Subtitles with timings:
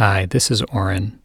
[0.00, 1.20] Hi, this is Oren.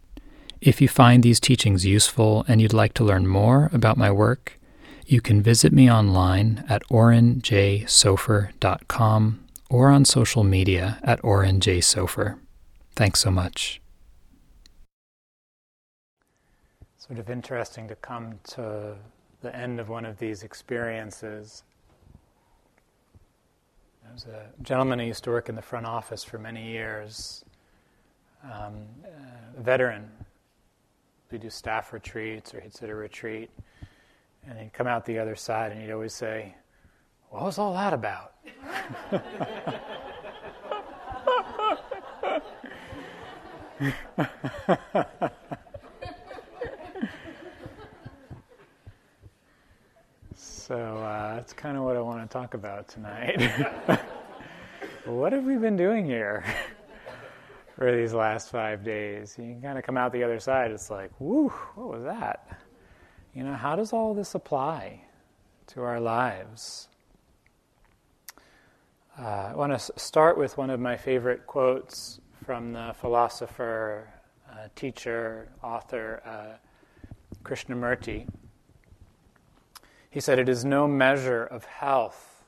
[0.59, 4.59] If you find these teachings useful and you'd like to learn more about my work,
[5.05, 12.37] you can visit me online at orenjsofer.com or on social media at orenjsofer.
[12.97, 13.79] Thanks so much.
[16.97, 18.97] Sort of interesting to come to
[19.39, 21.63] the end of one of these experiences.
[24.03, 27.44] There was a gentleman who used to work in the front office for many years,
[28.51, 28.85] um,
[29.57, 30.09] a veteran.
[31.31, 33.49] We'd do staff retreats or he'd sit a retreat,
[34.47, 36.55] and he'd come out the other side and he'd always say,
[37.29, 38.33] What was all that about?
[50.65, 53.39] So uh, that's kind of what I want to talk about tonight.
[55.05, 56.43] what have we been doing here
[57.75, 59.35] for these last five days?
[59.37, 62.59] You kind of come out the other side, it's like, whoo, what was that?
[63.33, 65.01] You know, how does all this apply
[65.67, 66.87] to our lives?
[69.19, 74.09] Uh, I want to start with one of my favorite quotes from the philosopher,
[74.51, 76.57] uh, teacher, author uh,
[77.43, 78.27] Krishnamurti.
[80.09, 82.43] He said, It is no measure of health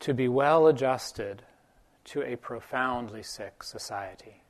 [0.00, 1.42] to be well adjusted
[2.10, 4.42] to a profoundly sick society.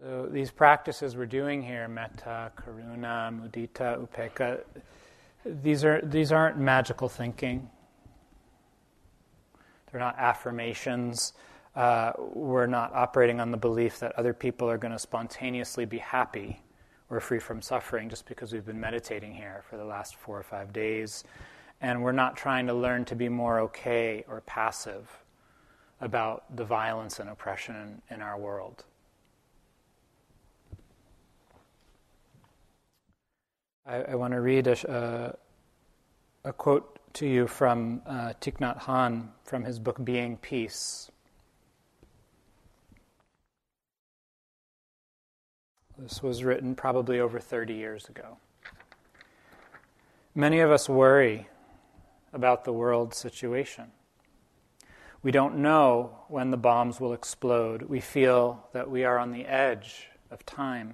[0.00, 4.60] So these practices we're doing here, metta, karuna, mudita, upekkha,
[5.46, 7.70] these, are, these aren't magical thinking.
[9.90, 11.32] They're not affirmations
[11.76, 15.98] uh, we're not operating on the belief that other people are going to spontaneously be
[15.98, 16.60] happy
[17.14, 20.42] or free from suffering just because we've been meditating here for the last four or
[20.42, 21.24] five days.
[21.80, 25.10] And we're not trying to learn to be more okay or passive
[26.00, 28.84] about the violence and oppression in, in our world.
[33.86, 35.36] I, I want to read a,
[36.44, 41.10] a, a, quote to you from uh, Thich Nhat Hanh from his book Being Peace.
[46.04, 48.36] This was written probably over 30 years ago.
[50.34, 51.48] Many of us worry
[52.30, 53.84] about the world situation.
[55.22, 57.84] We don't know when the bombs will explode.
[57.84, 60.92] We feel that we are on the edge of time.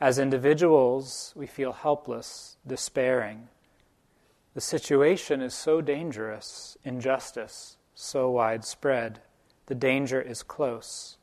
[0.00, 3.48] As individuals, we feel helpless, despairing.
[4.54, 9.20] The situation is so dangerous, injustice so widespread.
[9.66, 11.18] The danger is close.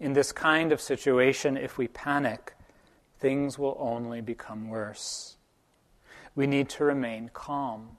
[0.00, 2.54] In this kind of situation, if we panic,
[3.18, 5.36] things will only become worse.
[6.34, 7.98] We need to remain calm,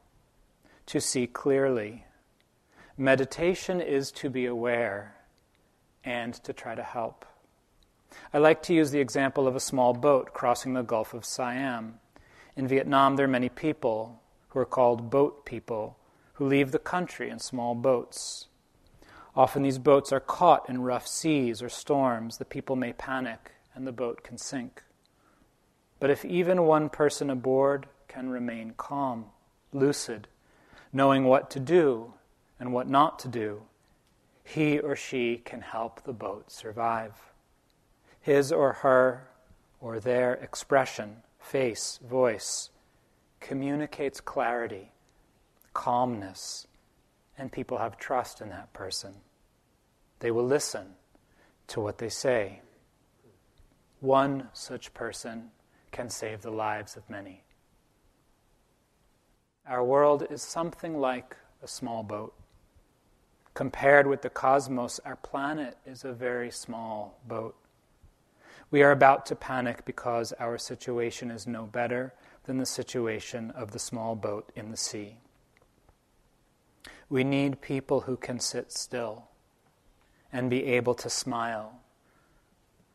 [0.88, 2.06] to see clearly.
[2.98, 5.16] Meditation is to be aware
[6.04, 7.26] and to try to help.
[8.34, 12.00] I like to use the example of a small boat crossing the Gulf of Siam.
[12.56, 15.98] In Vietnam, there are many people who are called boat people
[16.34, 18.48] who leave the country in small boats.
[19.36, 22.38] Often these boats are caught in rough seas or storms.
[22.38, 24.84] The people may panic and the boat can sink.
[26.00, 29.26] But if even one person aboard can remain calm,
[29.74, 30.28] lucid,
[30.94, 32.14] knowing what to do
[32.60, 33.64] and what not to do,
[34.44, 37.34] he or she can help the boat survive.
[38.22, 39.28] His or her
[39.82, 42.70] or their expression, face, voice,
[43.40, 44.92] communicates clarity,
[45.74, 46.68] calmness,
[47.38, 49.14] and people have trust in that person.
[50.20, 50.96] They will listen
[51.68, 52.62] to what they say.
[54.00, 55.52] One such person
[55.92, 57.44] can save the lives of many.
[59.68, 62.34] Our world is something like a small boat.
[63.54, 67.56] Compared with the cosmos, our planet is a very small boat.
[68.70, 72.14] We are about to panic because our situation is no better
[72.44, 75.18] than the situation of the small boat in the sea.
[77.10, 79.28] We need people who can sit still
[80.32, 81.80] and be able to smile,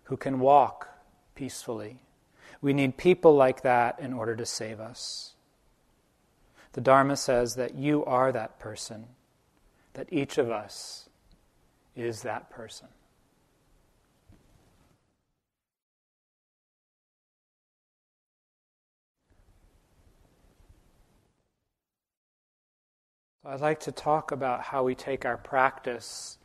[0.05, 0.89] who can walk
[1.35, 2.01] peacefully.
[2.61, 5.35] We need people like that in order to save us.
[6.73, 9.07] The Dharma says that you are that person,
[9.95, 11.09] that each of us
[11.97, 12.89] is that person.
[23.45, 26.39] I'd like to talk about how we take our practice,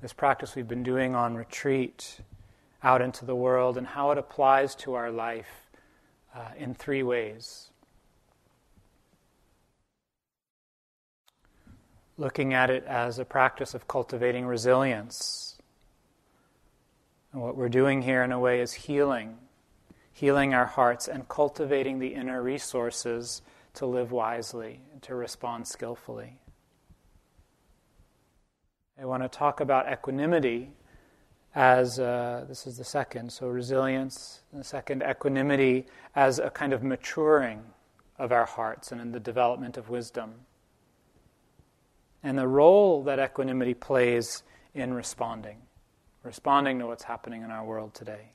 [0.00, 2.20] this practice we've been doing on retreat,
[2.82, 5.68] out into the world, and how it applies to our life
[6.34, 7.70] uh, in three ways.
[12.16, 15.56] looking at it as a practice of cultivating resilience.
[17.32, 19.36] And what we're doing here, in a way, is healing,
[20.12, 23.42] healing our hearts and cultivating the inner resources
[23.74, 26.38] to live wisely and to respond skillfully.
[29.00, 30.70] I want to talk about equanimity
[31.54, 36.72] as uh, this is the second, so resilience, and the second, equanimity as a kind
[36.72, 37.62] of maturing
[38.18, 40.34] of our hearts and in the development of wisdom.
[42.22, 44.42] And the role that equanimity plays
[44.74, 45.58] in responding,
[46.22, 48.30] responding to what's happening in our world today.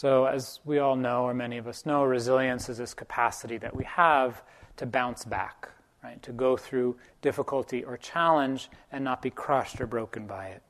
[0.00, 3.76] So, as we all know, or many of us know, resilience is this capacity that
[3.76, 4.42] we have
[4.78, 5.68] to bounce back,
[6.02, 6.22] right?
[6.22, 10.62] To go through difficulty or challenge and not be crushed or broken by it.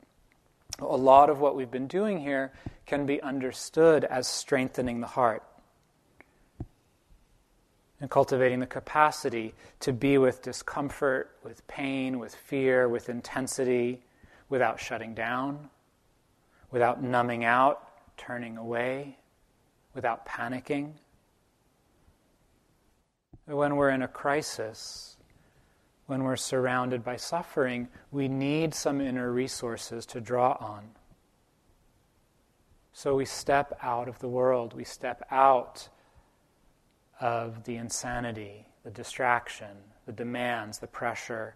[0.81, 2.51] A lot of what we've been doing here
[2.87, 5.45] can be understood as strengthening the heart
[8.01, 14.03] and cultivating the capacity to be with discomfort, with pain, with fear, with intensity,
[14.49, 15.71] without shutting down,
[16.73, 17.87] without numbing out,
[18.17, 19.17] turning away
[19.95, 20.93] without panicking.
[23.47, 25.17] When we're in a crisis,
[26.07, 30.91] when we're surrounded by suffering, we need some inner resources to draw on.
[32.93, 35.89] So we step out of the world, we step out
[37.21, 39.77] of the insanity, the distraction,
[40.07, 41.55] the demands, the pressure,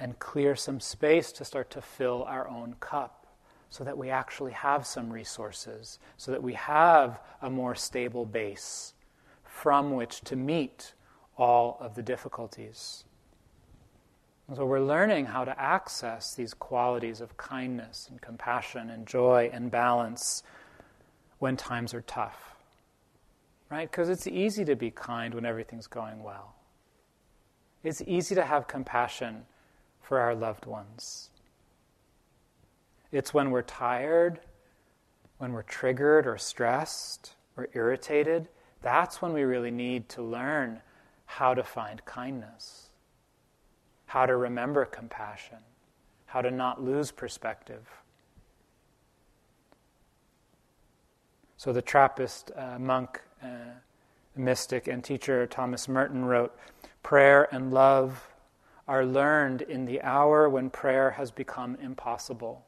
[0.00, 3.27] and clear some space to start to fill our own cup
[3.70, 8.94] so that we actually have some resources, so that we have a more stable base
[9.44, 10.94] from which to meet
[11.36, 13.04] all of the difficulties.
[14.46, 19.50] And so we're learning how to access these qualities of kindness and compassion and joy
[19.52, 20.42] and balance
[21.38, 22.56] when times are tough.
[23.70, 23.90] Right?
[23.90, 26.54] Because it's easy to be kind when everything's going well.
[27.84, 29.44] It's easy to have compassion
[30.00, 31.28] for our loved ones.
[33.10, 34.40] It's when we're tired,
[35.38, 38.48] when we're triggered or stressed or irritated,
[38.82, 40.80] that's when we really need to learn
[41.24, 42.90] how to find kindness,
[44.06, 45.58] how to remember compassion,
[46.26, 47.86] how to not lose perspective.
[51.56, 53.46] So the Trappist uh, monk, uh,
[54.36, 56.56] mystic, and teacher Thomas Merton wrote
[57.02, 58.28] Prayer and love
[58.86, 62.64] are learned in the hour when prayer has become impossible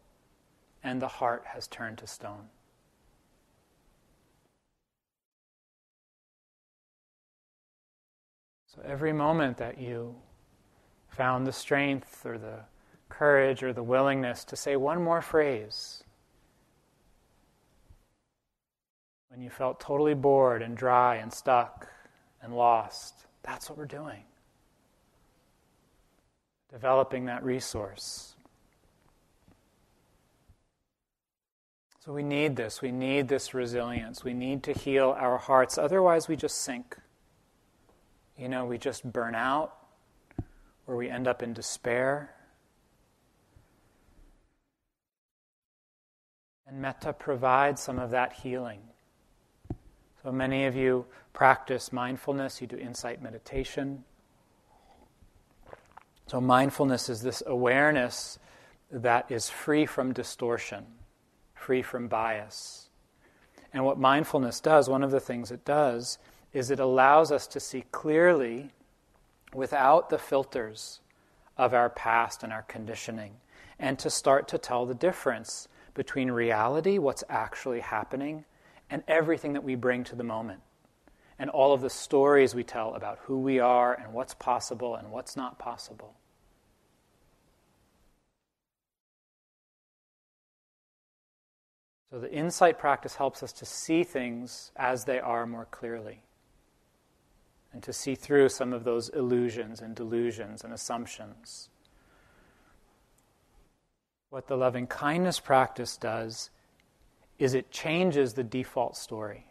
[0.82, 2.49] and the heart has turned to stone.
[8.67, 10.15] So every moment that you
[11.09, 12.61] found the strength or the
[13.09, 16.05] courage or the willingness to say one more phrase,
[19.29, 21.88] when you felt totally bored and dry and stuck
[22.43, 24.23] and lost, that's what we're doing.
[26.71, 28.30] Developing that resource.
[32.11, 32.83] So we need this.
[32.83, 34.25] We need this resilience.
[34.25, 35.79] We need to heal our hearts.
[35.79, 36.97] Otherwise, we just sink.
[38.37, 39.77] You know, we just burn out
[40.89, 42.35] or we end up in despair.
[46.67, 48.81] And metta provides some of that healing.
[50.25, 54.03] So many of you practice mindfulness, you do insight meditation.
[56.27, 58.41] So, mindfulness is this awareness
[58.91, 60.87] that is free from distortion
[61.60, 62.88] free from bias.
[63.72, 66.19] And what mindfulness does, one of the things it does,
[66.52, 68.70] is it allows us to see clearly
[69.52, 71.00] without the filters
[71.58, 73.34] of our past and our conditioning,
[73.79, 78.44] and to start to tell the difference between reality, what's actually happening,
[78.88, 80.60] and everything that we bring to the moment.
[81.38, 85.10] And all of the stories we tell about who we are and what's possible and
[85.10, 86.14] what's not possible.
[92.10, 96.22] So the insight practice helps us to see things as they are more clearly
[97.72, 101.69] and to see through some of those illusions and delusions and assumptions.
[104.31, 106.50] What the loving kindness practice does
[107.38, 109.46] is it changes the default story.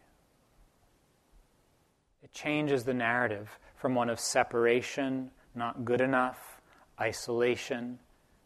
[2.22, 6.62] It changes the narrative from one of separation, not good enough,
[7.00, 8.00] isolation,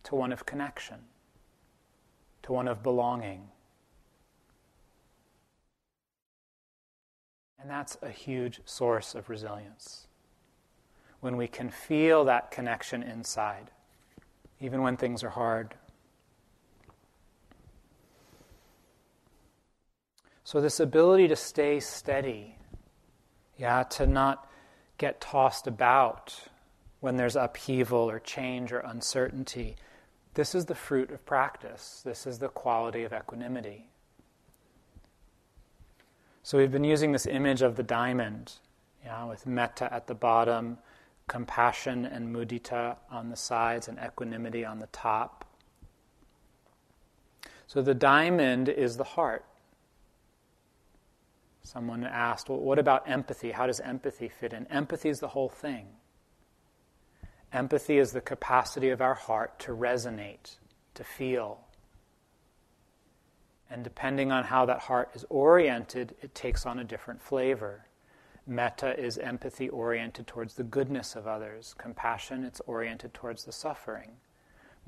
[0.04, 1.00] to one of connection,
[2.44, 3.50] to one of belonging.
[7.64, 10.08] And that's a huge source of resilience.
[11.22, 13.72] When we can feel that connection inside,
[14.60, 15.74] even when things are hard.
[20.44, 22.58] So, this ability to stay steady,
[23.56, 24.52] Yeah, to not
[24.98, 26.38] get tossed about
[27.00, 29.78] when there's upheaval or change or uncertainty.
[30.34, 32.02] This is the fruit of practice.
[32.04, 33.93] This is the quality of equanimity.
[36.46, 38.52] So we've been using this image of the diamond,
[39.04, 40.78] yeah, with metta at the bottom,
[41.28, 45.46] compassion and mudita on the sides, and equanimity on the top.
[47.68, 49.46] So the diamond is the heart.
[51.64, 53.52] Someone asked, well, what about empathy?
[53.52, 54.68] How does empathy fit in?
[54.68, 55.88] Empathy is the whole thing.
[57.54, 60.58] Empathy is the capacity of our heart to resonate,
[60.96, 61.63] to feel.
[63.74, 67.88] And depending on how that heart is oriented, it takes on a different flavor.
[68.46, 71.74] Metta is empathy oriented towards the goodness of others.
[71.80, 74.12] Compassion, it's oriented towards the suffering.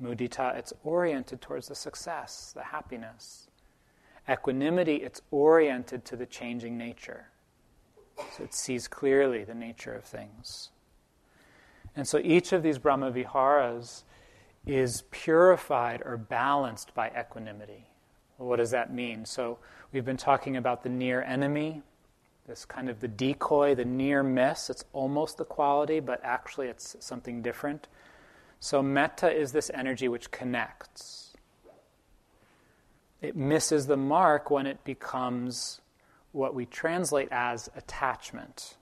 [0.00, 3.48] Mudita, it's oriented towards the success, the happiness.
[4.30, 7.26] Equanimity, it's oriented to the changing nature.
[8.36, 10.70] So it sees clearly the nature of things.
[11.96, 14.04] And so each of these Brahma Viharas
[14.64, 17.88] is purified or balanced by equanimity.
[18.38, 19.24] What does that mean?
[19.24, 19.58] So
[19.92, 21.82] we've been talking about the near enemy,
[22.46, 24.70] this kind of the decoy, the near miss.
[24.70, 27.88] It's almost the quality, but actually it's something different.
[28.60, 31.34] So metta is this energy which connects.
[33.20, 35.80] It misses the mark when it becomes
[36.32, 38.76] what we translate as attachment.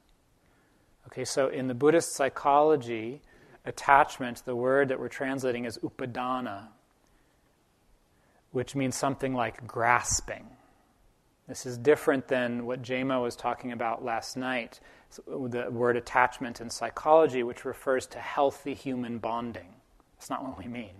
[1.06, 3.22] Okay, so in the Buddhist psychology,
[3.64, 6.68] attachment, the word that we're translating is upadana,
[8.54, 10.46] which means something like grasping.
[11.48, 14.78] This is different than what Jema was talking about last night,
[15.26, 19.74] the word attachment in psychology, which refers to healthy human bonding.
[20.14, 20.94] That's not what we mean.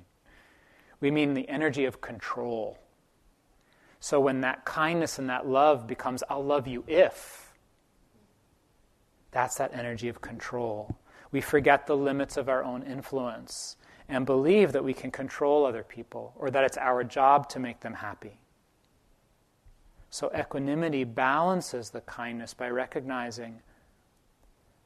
[0.99, 2.76] We mean the energy of control.
[4.00, 7.54] So when that kindness and that love becomes, I'll love you if,
[9.30, 10.99] that's that energy of control.
[11.30, 13.76] We forget the limits of our own influence
[14.08, 17.80] and believe that we can control other people or that it's our job to make
[17.80, 18.38] them happy.
[20.11, 23.61] So equanimity balances the kindness by recognizing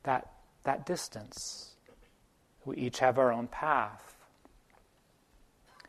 [0.04, 0.32] that,
[0.64, 1.74] that distance.
[2.64, 4.16] We each have our own path.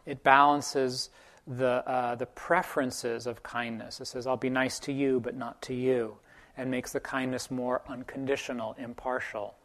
[0.06, 1.10] It balances
[1.48, 4.02] the, uh, the preferences of kindness.
[4.02, 6.18] It says, I'll be nice to you, but not to you,
[6.58, 9.56] and makes the kindness more unconditional, impartial.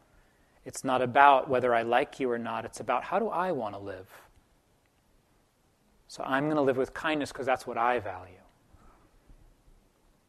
[0.65, 3.75] It's not about whether I like you or not, it's about how do I want
[3.75, 4.09] to live.
[6.07, 8.33] So I'm going to live with kindness because that's what I value.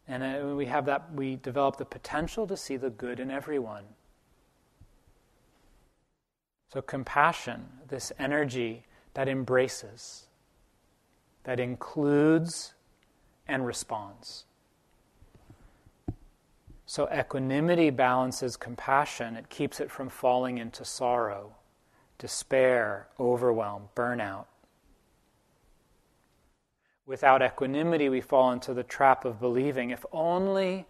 [0.09, 3.85] And uh, we have that, we develop the potential to see the good in everyone.
[6.73, 10.27] So, compassion, this energy that embraces,
[11.45, 12.75] that includes
[13.47, 14.46] and responds.
[16.89, 21.57] So, equanimity balances compassion, it keeps it from falling into sorrow,
[22.17, 24.47] despair, overwhelm, burnout.
[27.05, 30.87] Without equanimity, we fall into the trap of believing if only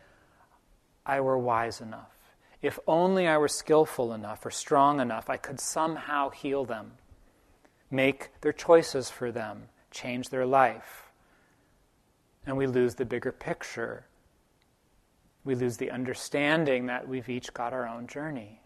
[1.06, 5.60] I were wise enough, if only I were skillful enough or strong enough, I could
[5.60, 6.92] somehow heal them,
[7.90, 11.10] make their choices for them, change their life.
[12.44, 14.06] And we lose the bigger picture.
[15.46, 18.60] We lose the understanding that we've each got our own journey.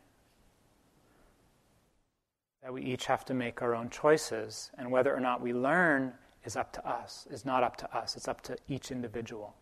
[2.63, 4.71] That we each have to make our own choices.
[4.79, 8.17] And whether or not we learn is up to us, is not up to us,
[8.17, 9.55] it's up to each individual.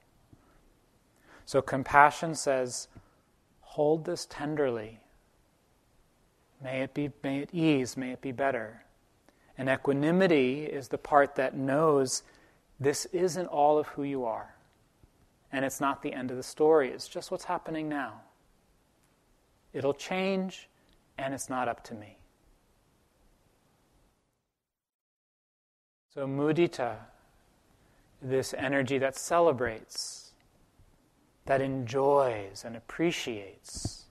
[1.44, 2.86] So compassion says,
[3.62, 5.00] hold this tenderly.
[6.62, 8.84] May it be may it ease, may it be better.
[9.56, 12.22] And equanimity is the part that knows
[12.78, 14.54] this isn't all of who you are.
[15.52, 18.20] And it's not the end of the story, it's just what's happening now.
[19.72, 20.68] It'll change,
[21.16, 22.18] and it's not up to me.
[26.14, 26.96] So, mudita,
[28.20, 30.32] this energy that celebrates,
[31.46, 34.04] that enjoys and appreciates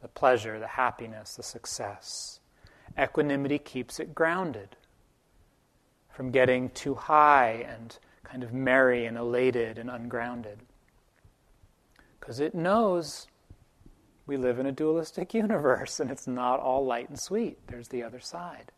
[0.00, 2.40] the pleasure, the happiness, the success.
[2.98, 4.76] Equanimity keeps it grounded
[6.10, 10.58] from getting too high and kind of merry and elated and ungrounded.
[12.30, 13.26] Because it knows
[14.28, 18.04] we live in a dualistic universe and it's not all light and sweet, there's the
[18.04, 18.70] other side.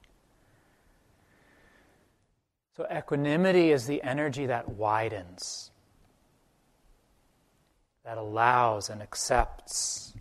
[2.75, 5.71] So, equanimity is the energy that widens,
[8.07, 10.15] that allows and accepts.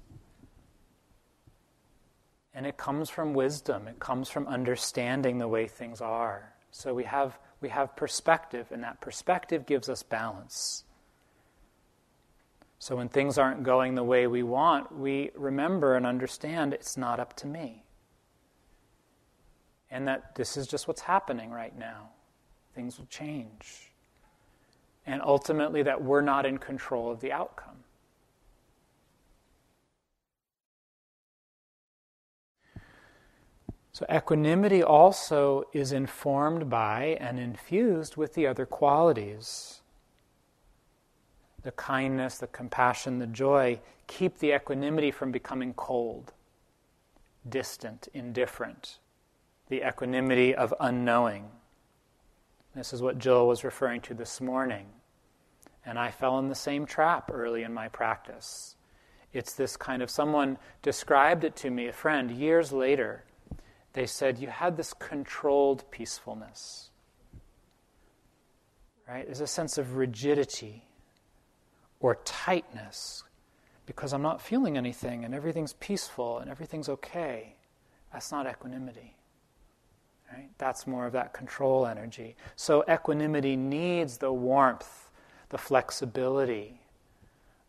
[2.54, 6.54] And it comes from wisdom, it comes from understanding the way things are.
[6.72, 10.84] So, we have, we have perspective, and that perspective gives us balance.
[12.82, 17.20] So when things aren't going the way we want, we remember and understand it's not
[17.20, 17.84] up to me.
[19.92, 22.10] And that this is just what's happening right now.
[22.74, 23.92] Things will change.
[25.06, 27.84] And ultimately, that we're not in control of the outcome.
[33.92, 39.81] So, equanimity also is informed by and infused with the other qualities
[41.64, 46.34] the kindness, the compassion, the joy, keep the equanimity from becoming cold,
[47.48, 49.00] distant, indifferent.
[49.70, 51.50] The equanimity of unknowing.
[52.76, 54.88] This is what Jill was referring to this morning.
[55.86, 58.76] And I fell in the same trap early in my practice.
[59.34, 63.24] It's this kind of someone described it to me, a friend, years later.
[63.94, 66.90] They said, You had this controlled peacefulness.
[69.08, 69.26] Right?
[69.26, 70.86] There's a sense of rigidity
[72.02, 73.24] or tightness
[73.86, 77.56] because I'm not feeling anything and everything's peaceful and everything's okay.
[78.12, 79.16] That's not equanimity.
[80.32, 80.50] Right?
[80.58, 82.36] That's more of that control energy.
[82.56, 85.10] So equanimity needs the warmth,
[85.50, 86.82] the flexibility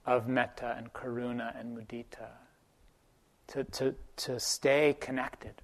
[0.06, 2.28] of metta and karuna and mudita
[3.48, 5.54] to, to, to stay connected.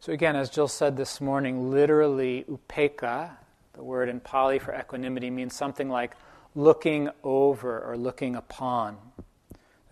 [0.00, 3.30] So, again, as Jill said this morning, literally, upekkha,
[3.72, 6.14] the word in Pali for equanimity, means something like
[6.54, 8.96] looking over or looking upon.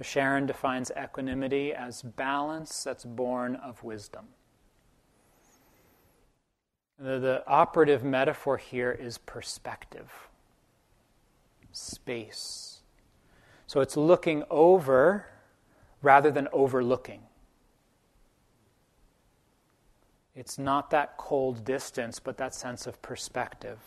[0.02, 4.26] Sharon defines equanimity as balance that's born of wisdom.
[6.99, 10.28] The, the operative metaphor here is perspective,
[11.73, 12.81] space.
[13.66, 15.26] So it's looking over
[16.02, 17.23] rather than overlooking.
[20.35, 23.78] It's not that cold distance, but that sense of perspective.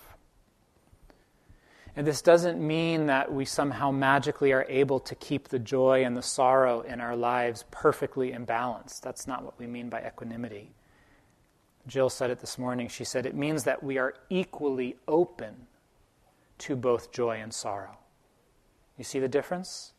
[1.96, 6.16] And this doesn't mean that we somehow magically are able to keep the joy and
[6.16, 9.00] the sorrow in our lives perfectly in balance.
[9.00, 10.74] That's not what we mean by equanimity.
[11.88, 12.90] Jill said it this morning.
[12.90, 15.68] She said it means that we are equally open
[16.58, 17.98] to both joy and sorrow.
[18.98, 19.94] You see the difference?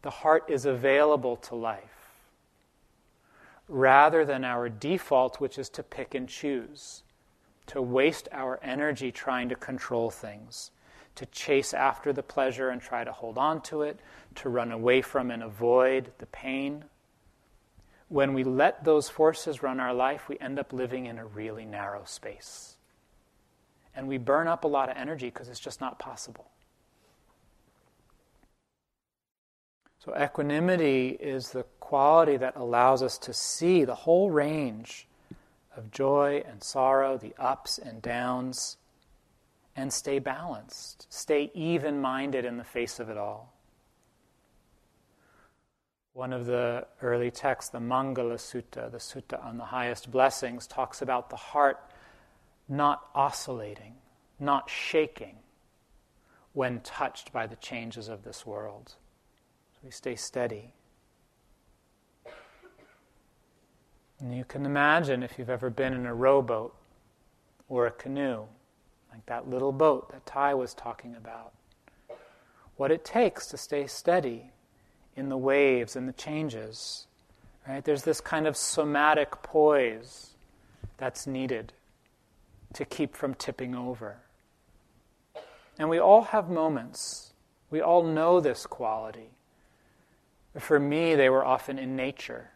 [0.00, 1.82] The heart is available to life
[3.68, 7.02] rather than our default, which is to pick and choose
[7.66, 10.70] to waste our energy trying to control things,
[11.16, 14.00] to chase after the pleasure and try to hold on to it,
[14.36, 16.84] to run away from and avoid the pain.
[18.08, 21.64] When we let those forces run our life, we end up living in a really
[21.64, 22.76] narrow space.
[23.94, 26.50] And we burn up a lot of energy because it's just not possible.
[29.98, 35.08] So, equanimity is the quality that allows us to see the whole range
[35.76, 38.78] of joy and sorrow, the ups and downs,
[39.76, 43.52] and stay balanced, stay even minded in the face of it all.
[46.14, 51.02] One of the early texts, the Mangala Sutta, the Sutta on the highest blessings, talks
[51.02, 51.78] about the heart
[52.68, 53.94] not oscillating,
[54.40, 55.36] not shaking
[56.54, 58.94] when touched by the changes of this world.
[59.74, 60.72] So we stay steady.
[64.20, 66.74] And you can imagine if you've ever been in a rowboat
[67.68, 68.44] or a canoe,
[69.12, 71.52] like that little boat that Thay was talking about,
[72.76, 74.50] what it takes to stay steady
[75.16, 77.06] in the waves and the changes.
[77.68, 77.84] Right?
[77.84, 80.34] There's this kind of somatic poise
[80.98, 81.72] that's needed
[82.74, 84.18] to keep from tipping over.
[85.78, 87.32] And we all have moments.
[87.70, 89.30] We all know this quality.
[90.58, 92.50] For me, they were often in nature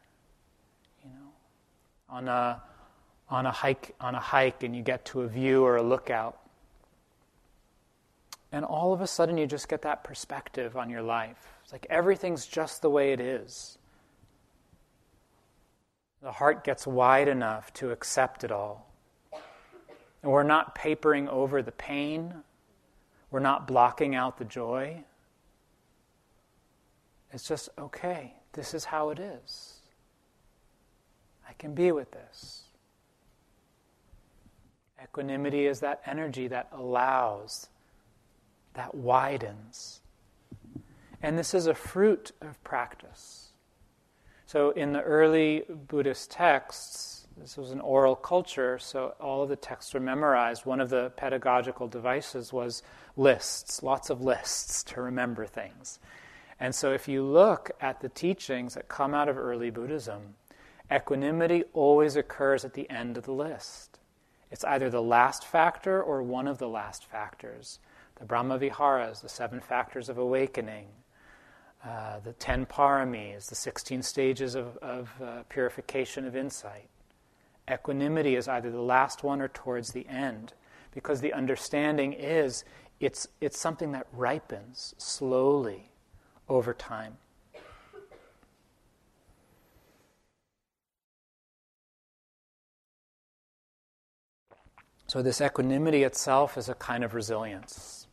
[2.10, 2.60] on a,
[3.28, 6.38] on a hike on a hike and you get to a view or a lookout.
[8.52, 11.52] And all of a sudden you just get that perspective on your life.
[11.62, 13.78] It's like everything's just the way it is.
[16.22, 18.90] The heart gets wide enough to accept it all.
[20.22, 22.34] And we're not papering over the pain.
[23.30, 25.04] We're not blocking out the joy.
[27.32, 29.79] It's just, okay, this is how it is.
[31.60, 32.62] Can be with this.
[35.02, 37.68] Equanimity is that energy that allows,
[38.72, 40.00] that widens.
[41.22, 43.50] And this is a fruit of practice.
[44.46, 49.56] So, in the early Buddhist texts, this was an oral culture, so all of the
[49.56, 50.64] texts were memorized.
[50.64, 52.82] One of the pedagogical devices was
[53.18, 55.98] lists, lots of lists to remember things.
[56.58, 60.36] And so, if you look at the teachings that come out of early Buddhism,
[60.92, 64.00] Equanimity always occurs at the end of the list.
[64.50, 67.78] It's either the last factor or one of the last factors.
[68.16, 70.88] the Brahma Viharas, the seven factors of awakening,
[71.84, 76.88] uh, the ten paramis, the 16 stages of, of uh, purification of insight.
[77.70, 80.52] Equanimity is either the last one or towards the end,
[80.92, 82.64] because the understanding is
[82.98, 85.90] it's, it's something that ripens slowly
[86.48, 87.16] over time.
[95.10, 98.06] So, this equanimity itself is a kind of resilience.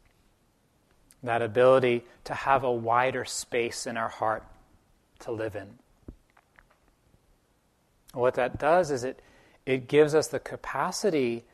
[1.21, 4.43] That ability to have a wider space in our heart
[5.19, 5.77] to live in.
[8.15, 9.21] What that does is it,
[9.63, 11.45] it gives us the capacity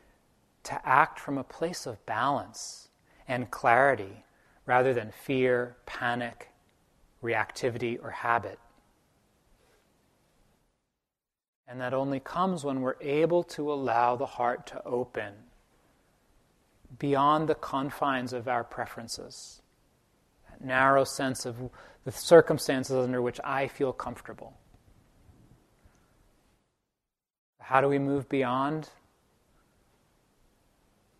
[0.62, 2.88] to act from a place of balance
[3.28, 4.24] and clarity
[4.64, 6.48] rather than fear, panic,
[7.22, 8.58] reactivity, or habit.
[11.66, 15.32] And that only comes when we're able to allow the heart to open
[16.98, 19.62] beyond the confines of our preferences.
[20.50, 21.56] That narrow sense of
[22.04, 24.54] the circumstances under which I feel comfortable.
[27.60, 28.90] How do we move beyond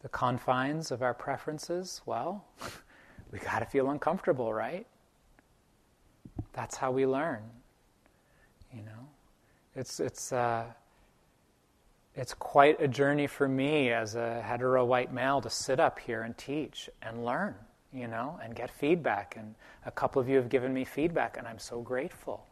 [0.02, 2.02] the confines of our preferences?
[2.04, 2.44] Well,
[3.32, 4.86] we got to feel uncomfortable, right?
[6.52, 7.42] That's how we learn.
[8.72, 9.08] You know,
[9.74, 10.64] it's it's uh,
[12.14, 16.22] it's quite a journey for me as a hetero white male to sit up here
[16.22, 17.54] and teach and learn,
[17.92, 19.34] you know, and get feedback.
[19.36, 22.46] And a couple of you have given me feedback, and I'm so grateful.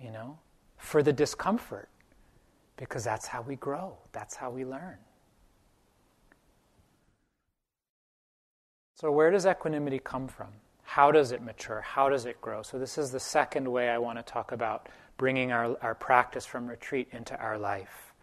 [0.00, 0.38] You know,
[0.78, 1.88] for the discomfort,
[2.76, 3.98] because that's how we grow.
[4.12, 4.96] That's how we learn.
[8.94, 10.48] So, where does equanimity come from?
[10.82, 11.80] How does it mature?
[11.80, 12.62] How does it grow?
[12.62, 14.88] So, this is the second way I want to talk about
[15.20, 18.14] bringing our, our practice from retreat into our life.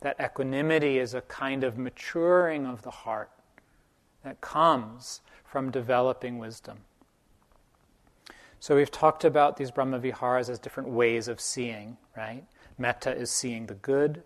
[0.00, 3.30] That equanimity is a kind of maturing of the heart
[4.22, 6.80] that comes from developing wisdom.
[8.60, 12.44] So, we've talked about these Brahma Viharas as different ways of seeing, right?
[12.76, 14.22] Metta is seeing the good.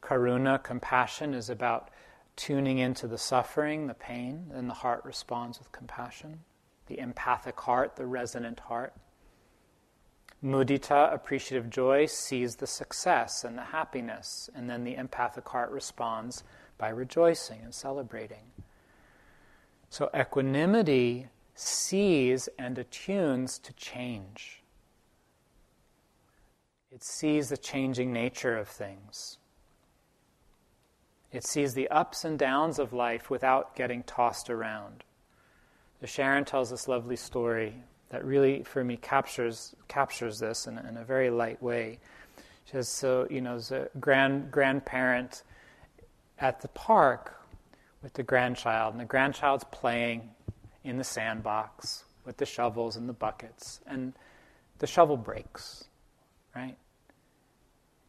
[0.00, 1.90] Karuna, compassion, is about
[2.34, 6.40] tuning into the suffering, the pain, and the heart responds with compassion.
[6.86, 8.94] The empathic heart, the resonant heart.
[10.42, 16.44] Mudita, appreciative joy, sees the success and the happiness, and then the empathic heart responds
[16.76, 18.52] by rejoicing and celebrating.
[19.90, 24.62] So equanimity sees and attunes to change.
[26.92, 29.38] It sees the changing nature of things.
[31.32, 35.04] It sees the ups and downs of life without getting tossed around.
[36.00, 40.96] The Sharon tells this lovely story that really, for me, captures captures this in, in
[40.96, 41.98] a very light way.
[42.64, 45.42] She says, "So you know, as a grand grandparent
[46.38, 47.40] at the park
[48.02, 50.30] with the grandchild, and the grandchild's playing
[50.84, 54.14] in the sandbox with the shovels and the buckets, and
[54.78, 55.84] the shovel breaks,
[56.54, 56.76] right?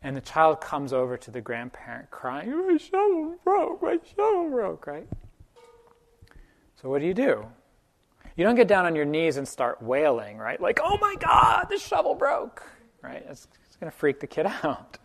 [0.01, 4.87] And the child comes over to the grandparent crying, My shovel broke, my shovel broke,
[4.87, 5.07] right?
[6.81, 7.45] So what do you do?
[8.39, 10.61] You don't get down on your knees and start wailing, right?
[10.61, 12.63] Like, oh my God, the shovel broke,
[13.01, 13.21] right?
[13.29, 14.97] It's, it's going to freak the kid out.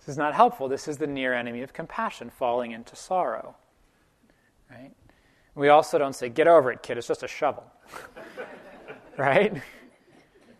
[0.00, 0.66] This is not helpful.
[0.66, 3.54] This is the near enemy of compassion, falling into sorrow,
[4.68, 4.90] right?
[5.54, 7.62] We also don't say, get over it, kid, it's just a shovel,
[9.16, 9.62] right?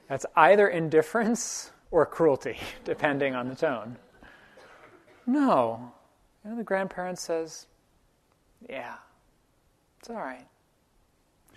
[0.08, 3.96] That's either indifference or cruelty, depending on the tone.
[5.26, 5.92] No.
[6.44, 7.66] You know, the grandparent says,
[8.70, 8.94] Yeah,
[9.98, 10.46] it's all right.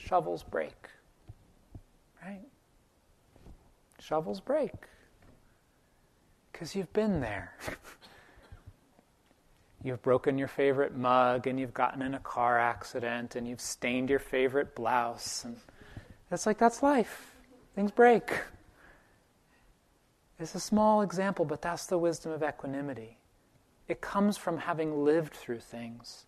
[0.07, 0.87] Shovels break.
[2.23, 2.47] Right?
[3.99, 4.71] Shovels break.
[6.51, 7.53] Because you've been there.
[9.83, 14.09] you've broken your favorite mug, and you've gotten in a car accident, and you've stained
[14.09, 15.43] your favorite blouse.
[15.43, 15.57] And
[16.31, 17.35] it's like, that's life.
[17.75, 18.31] Things break.
[20.39, 23.17] It's a small example, but that's the wisdom of equanimity.
[23.87, 26.26] It comes from having lived through things.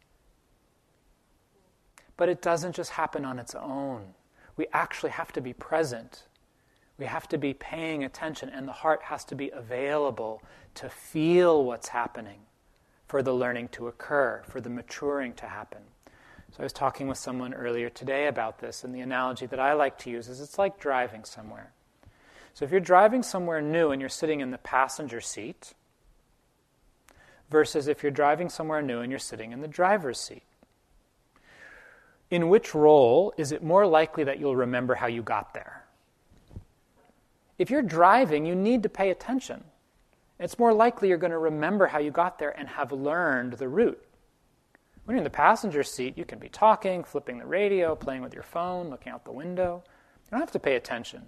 [2.20, 4.14] But it doesn't just happen on its own.
[4.58, 6.24] We actually have to be present.
[6.98, 10.44] We have to be paying attention, and the heart has to be available
[10.76, 12.42] to feel what's happening
[13.08, 15.80] for the learning to occur, for the maturing to happen.
[16.52, 19.72] So I was talking with someone earlier today about this, and the analogy that I
[19.72, 21.72] like to use is it's like driving somewhere.
[22.54, 25.74] So if you're driving somewhere new and you're sitting in the passenger seat,
[27.50, 30.44] versus if you're driving somewhere new and you're sitting in the driver's seat,
[32.32, 35.86] in which role is it more likely that you'll remember how you got there?
[37.58, 39.64] If you're driving, you need to pay attention.
[40.40, 43.68] It's more likely you're going to remember how you got there and have learned the
[43.68, 44.02] route.
[45.04, 48.34] When you're in the passenger seat, you can be talking, flipping the radio, playing with
[48.34, 49.84] your phone, looking out the window.
[50.26, 51.24] You don't have to pay attention.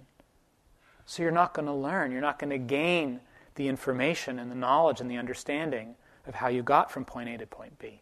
[1.04, 2.12] So you're not going to learn.
[2.12, 3.20] You're not going to gain
[3.56, 7.38] the information and the knowledge and the understanding of how you got from point A
[7.38, 8.01] to point B.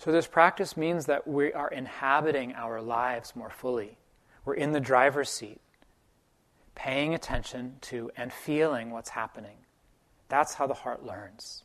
[0.00, 3.98] So, this practice means that we are inhabiting our lives more fully.
[4.46, 5.60] We're in the driver's seat,
[6.74, 9.58] paying attention to and feeling what's happening.
[10.30, 11.64] That's how the heart learns.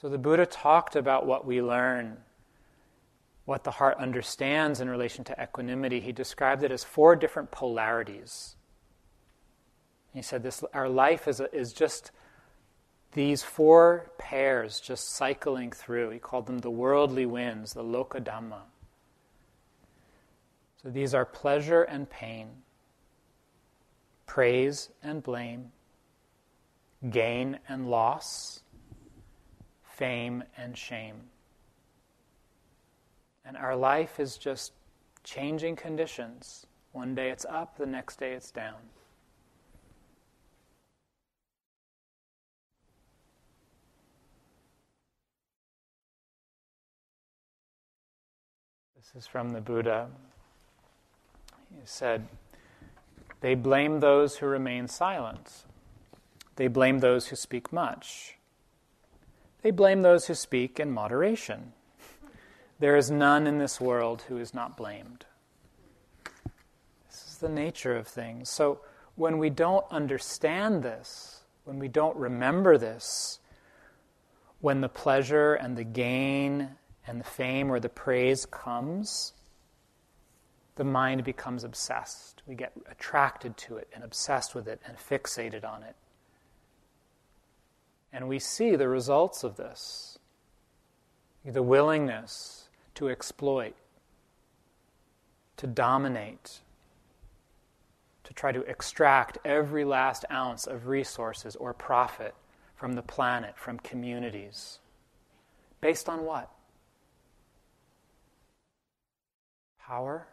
[0.00, 2.16] So, the Buddha talked about what we learn,
[3.44, 6.00] what the heart understands in relation to equanimity.
[6.00, 8.56] He described it as four different polarities.
[10.12, 12.10] He said, this, Our life is, a, is just
[13.14, 16.10] these four pairs just cycling through.
[16.10, 18.62] He called them the worldly winds, the loka dhamma.
[20.82, 22.48] So these are pleasure and pain,
[24.26, 25.72] praise and blame,
[27.08, 28.60] gain and loss,
[29.82, 31.16] fame and shame.
[33.46, 34.72] And our life is just
[35.22, 36.66] changing conditions.
[36.92, 38.76] One day it's up, the next day it's down.
[49.14, 50.08] This is from the Buddha.
[51.70, 52.26] He said,
[53.40, 55.64] They blame those who remain silent.
[56.56, 58.38] They blame those who speak much.
[59.62, 61.72] They blame those who speak in moderation.
[62.80, 65.26] There is none in this world who is not blamed.
[67.06, 68.50] This is the nature of things.
[68.50, 68.80] So
[69.14, 73.38] when we don't understand this, when we don't remember this,
[74.60, 76.70] when the pleasure and the gain
[77.06, 79.32] and the fame or the praise comes,
[80.76, 82.42] the mind becomes obsessed.
[82.46, 85.94] We get attracted to it and obsessed with it and fixated on it.
[88.12, 90.18] And we see the results of this
[91.44, 93.74] the willingness to exploit,
[95.58, 96.60] to dominate,
[98.22, 102.34] to try to extract every last ounce of resources or profit
[102.74, 104.78] from the planet, from communities.
[105.80, 106.50] Based on what?
[109.86, 110.26] Power,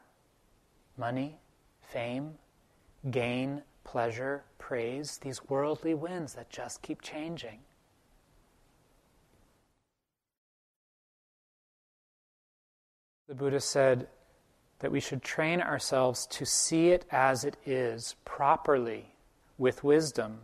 [0.98, 1.38] money,
[1.82, 2.36] fame,
[3.10, 7.60] gain, pleasure, praise, these worldly winds that just keep changing.
[13.28, 14.08] The Buddha said
[14.80, 19.14] that we should train ourselves to see it as it is, properly,
[19.58, 20.40] with wisdom.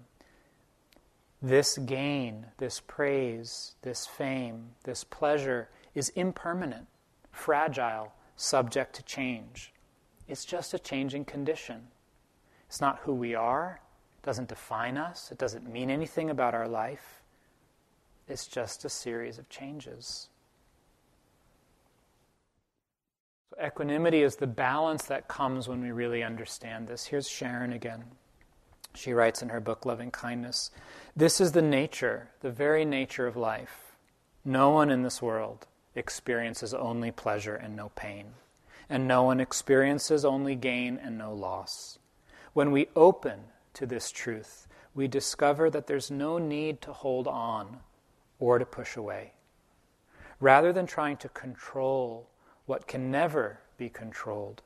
[1.41, 6.88] This gain, this praise, this fame, this pleasure is impermanent,
[7.32, 9.73] fragile, subject to change.
[10.28, 11.88] It's just a changing condition.
[12.67, 13.82] It's not who we are,
[14.21, 17.21] it doesn't define us, it doesn't mean anything about our life.
[18.28, 20.28] It's just a series of changes.
[23.50, 27.06] So, equanimity is the balance that comes when we really understand this.
[27.06, 28.04] Here's Sharon again.
[28.93, 30.71] She writes in her book, Loving Kindness
[31.15, 33.95] This is the nature, the very nature of life.
[34.43, 38.27] No one in this world experiences only pleasure and no pain,
[38.89, 41.99] and no one experiences only gain and no loss.
[42.53, 43.39] When we open
[43.73, 47.79] to this truth, we discover that there's no need to hold on
[48.39, 49.33] or to push away.
[50.39, 52.29] Rather than trying to control
[52.65, 54.62] what can never be controlled,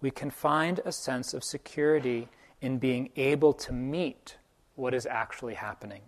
[0.00, 2.28] we can find a sense of security
[2.60, 4.36] in being able to meet
[4.74, 6.02] what is actually happening.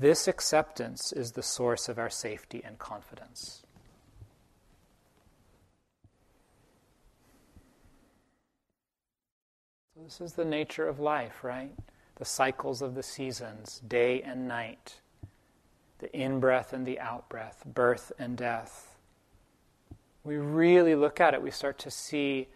[0.00, 3.66] This acceptance is the source of our safety and confidence.
[10.02, 11.74] This is the nature of life, right?
[12.16, 15.02] The cycles of the seasons, day and night,
[15.98, 18.96] the in breath and the out breath, birth and death.
[20.24, 22.48] We really look at it, we start to see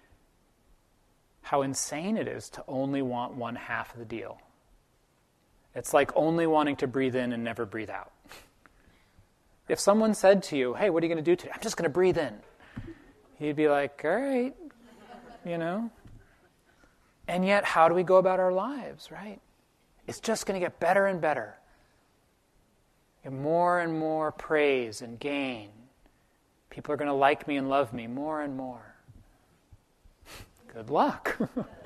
[1.43, 4.41] how insane it is to only want one half of the deal.
[5.75, 8.13] It's like only wanting to breathe in and never breathe out.
[9.69, 11.53] If someone said to you, Hey, what are you going to do today?
[11.55, 12.35] I'm just going to breathe in.
[13.41, 14.55] You'd be like, All right,
[15.45, 15.91] you know?
[17.27, 19.41] And yet, how do we go about our lives, right?
[20.07, 21.57] It's just going to get better and better.
[23.25, 25.71] And more and more praise and gain.
[26.69, 28.95] People are going to like me and love me more and more.
[30.75, 31.39] Good luck.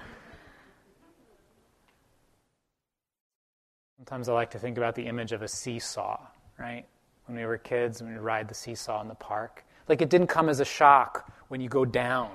[4.09, 6.19] Sometimes I like to think about the image of a seesaw,
[6.59, 6.87] right?
[7.27, 9.67] When we were kids when we ride the seesaw in the park.
[9.87, 12.31] Like it didn't come as a shock when you go down.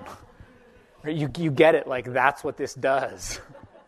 [1.04, 1.16] Right?
[1.16, 3.42] You, you get it, like that's what this does.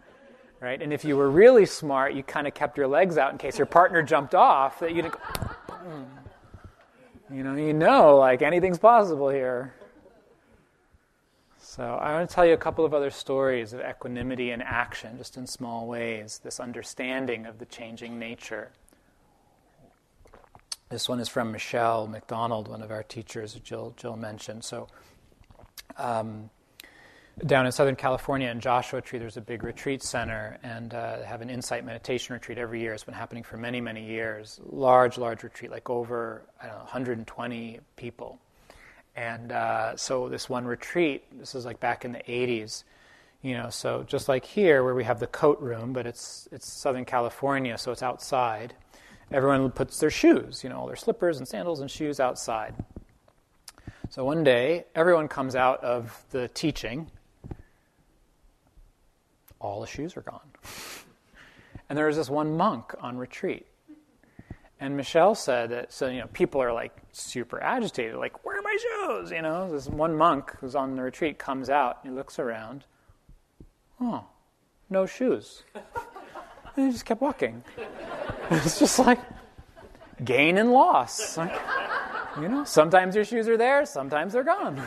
[0.59, 0.81] right?
[0.81, 3.55] And if you were really smart, you kind of kept your legs out in case
[3.59, 5.19] your partner jumped off, that you didn't go,
[5.69, 6.05] mm.
[7.31, 9.75] you know, you know, like anything's possible here.
[11.75, 15.17] So I want to tell you a couple of other stories of equanimity in action,
[15.17, 18.71] just in small ways, this understanding of the changing nature.
[20.87, 24.63] This one is from Michele McDonald, one of our teachers, Jill, Jill mentioned.
[24.63, 24.87] So,
[25.97, 26.49] um,
[27.45, 31.25] down in Southern California in Joshua Tree, there's a big retreat center, and uh, they
[31.25, 32.93] have an insight meditation retreat every year.
[32.93, 34.61] It's been happening for many, many years.
[34.63, 38.39] Large, large retreat, like over I don't know, 120 people.
[39.15, 42.83] And uh, so this one retreat, this is like back in the 80s,
[43.41, 43.69] you know.
[43.69, 47.77] So just like here, where we have the coat room, but it's it's Southern California,
[47.77, 48.73] so it's outside.
[49.31, 52.75] Everyone puts their shoes, you know, all their slippers and sandals and shoes outside.
[54.09, 57.09] So one day, everyone comes out of the teaching
[59.65, 60.47] all the shoes are gone.
[61.89, 63.65] and there was this one monk on retreat.
[64.79, 69.31] And Michelle said that, so, you know, people are like super agitated, like, where shoes?
[69.31, 72.85] You know, this one monk who's on the retreat comes out, he looks around,
[73.99, 74.25] oh,
[74.89, 75.63] no shoes.
[76.75, 77.63] And he just kept walking.
[78.51, 79.19] it's just like
[80.23, 81.37] gain and loss.
[81.37, 81.59] Like,
[82.39, 84.81] you know, sometimes your shoes are there, sometimes they're gone.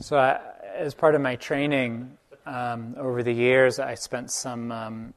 [0.00, 0.40] So, I,
[0.76, 5.14] as part of my training um, over the years, I spent some um,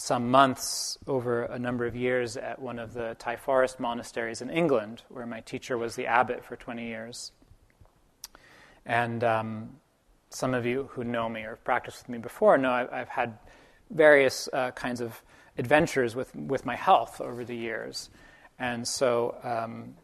[0.00, 4.48] some months over a number of years at one of the Thai forest monasteries in
[4.48, 7.32] England, where my teacher was the abbot for 20 years.
[8.86, 9.76] And um,
[10.30, 13.08] some of you who know me or have practiced with me before know I've, I've
[13.10, 13.38] had
[13.90, 15.22] various uh, kinds of
[15.58, 18.08] adventures with, with my health over the years.
[18.58, 19.96] And so um,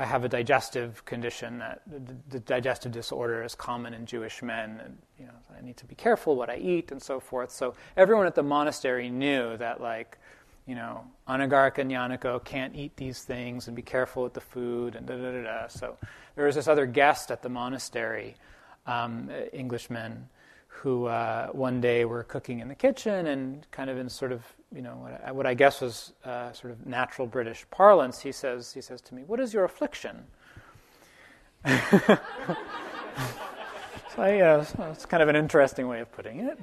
[0.00, 1.82] I have a digestive condition that
[2.30, 5.96] the, digestive disorder is common in Jewish men, and you know I need to be
[5.96, 7.50] careful what I eat and so forth.
[7.50, 10.16] So everyone at the monastery knew that like,
[10.66, 14.94] you know, Anagarika and Yaniko can't eat these things and be careful with the food
[14.94, 15.66] and da da da da.
[15.66, 15.96] So
[16.36, 18.36] there was this other guest at the monastery,
[18.86, 20.28] um, Englishman,
[20.68, 24.42] who uh, one day were cooking in the kitchen and kind of in sort of
[24.74, 28.20] you know what I, what I guess was uh, sort of natural British parlance.
[28.20, 30.24] He says he says to me, "What is your affliction?"
[31.66, 31.78] so
[34.18, 36.58] yeah, so it's kind of an interesting way of putting it.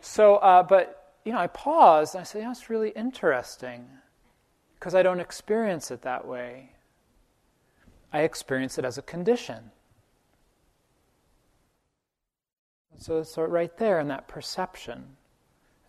[0.00, 3.88] So, uh, but you know, I pause and I said, "Yeah, it's really interesting
[4.74, 6.70] because I don't experience it that way.
[8.12, 9.72] I experience it as a condition."
[12.98, 15.16] So, so right there in that perception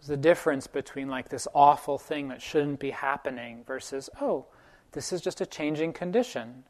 [0.06, 4.46] is the difference between like this awful thing that shouldn't be happening versus, oh,
[4.92, 6.64] this is just a changing condition.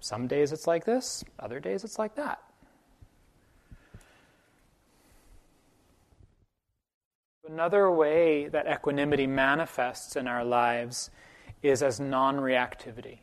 [0.00, 2.42] Some days it's like this, other days it's like that.
[7.48, 11.10] Another way that equanimity manifests in our lives
[11.62, 13.18] is as non reactivity.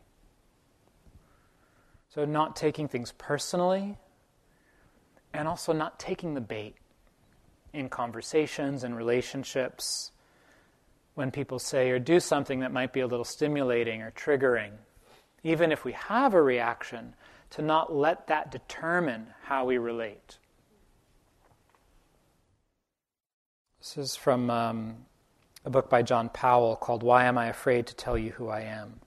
[2.07, 3.97] So, not taking things personally,
[5.33, 6.75] and also not taking the bait
[7.73, 10.11] in conversations and relationships
[11.15, 14.71] when people say or do something that might be a little stimulating or triggering,
[15.43, 17.13] even if we have a reaction,
[17.49, 20.37] to not let that determine how we relate.
[23.79, 24.97] This is from um,
[25.65, 28.61] a book by John Powell called Why Am I Afraid to Tell You Who I
[28.61, 28.99] Am?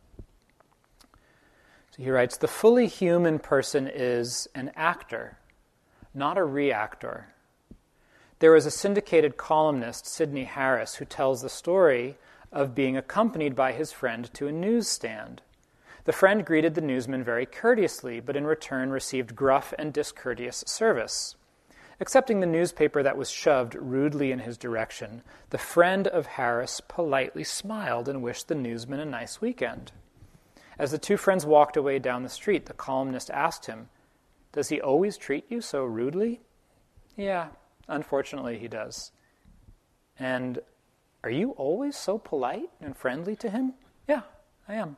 [1.93, 5.39] So he writes The fully human person is an actor
[6.15, 7.32] not a reactor.
[8.43, 12.19] There is a syndicated columnist, Sydney Harris, who tells the story
[12.51, 15.43] of being accompanied by his friend to a newsstand.
[16.07, 21.37] The friend greeted the newsman very courteously, but in return received gruff and discourteous service.
[22.01, 27.45] Accepting the newspaper that was shoved rudely in his direction, the friend of Harris politely
[27.45, 29.93] smiled and wished the newsman a nice weekend.
[30.81, 33.89] As the two friends walked away down the street, the columnist asked him,
[34.51, 36.41] does he always treat you so rudely?
[37.17, 37.51] Yeah,
[37.89, 39.13] unfortunately, he does.
[40.19, 40.61] And
[41.25, 43.75] are you always so polite and friendly to him?
[44.09, 44.23] Yeah,
[44.69, 44.97] I am.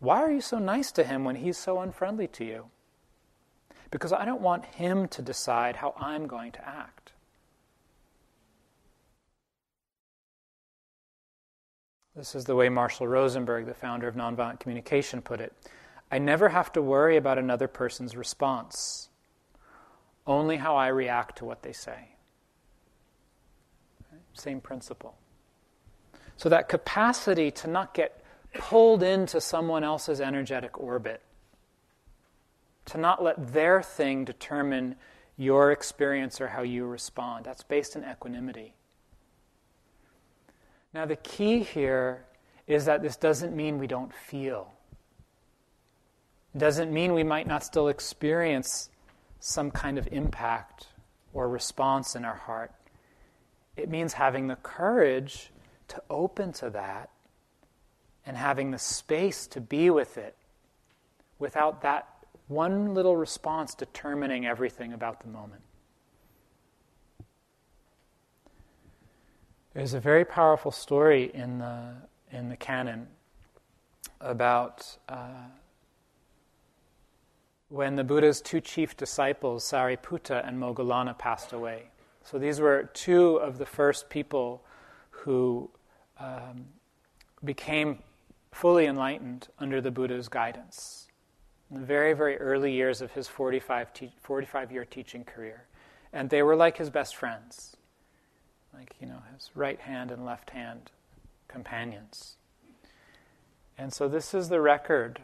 [0.00, 2.66] Why are you so nice to him when he's so unfriendly to you?
[3.90, 7.12] Because I don't want him to decide how I'm going to act.
[12.16, 15.52] This is the way Marshall Rosenberg, the founder of Nonviolent Communication, put it.
[16.10, 19.09] I never have to worry about another person's response,
[20.26, 22.08] only how I react to what they say.
[24.34, 25.16] Same principle.
[26.36, 31.20] So, that capacity to not get pulled into someone else's energetic orbit,
[32.86, 34.96] to not let their thing determine
[35.36, 37.44] your experience or how you respond.
[37.44, 38.74] That's based in equanimity.
[40.92, 42.24] Now, the key here
[42.66, 44.72] is that this doesn't mean we don't feel.
[46.54, 48.89] It doesn't mean we might not still experience
[49.40, 50.86] some kind of impact
[51.32, 52.72] or response in our heart.
[53.76, 55.50] It means having the courage
[55.88, 57.10] to open to that
[58.26, 60.36] and having the space to be with it
[61.38, 62.06] without that
[62.48, 65.62] one little response determining everything about the moment.
[69.72, 71.94] There's a very powerful story in the,
[72.32, 73.06] in the canon
[74.20, 75.44] about uh,
[77.70, 81.84] when the Buddha's two chief disciples, Sariputta and Moggallana, passed away.
[82.24, 84.62] So these were two of the first people
[85.10, 85.70] who
[86.18, 86.66] um,
[87.44, 88.00] became
[88.50, 91.06] fully enlightened under the Buddha's guidance
[91.70, 95.64] in the very, very early years of his 45, te- 45 year teaching career.
[96.12, 97.76] And they were like his best friends,
[98.74, 100.90] like, you know, his right hand and left hand
[101.46, 102.36] companions.
[103.78, 105.20] And so this is the record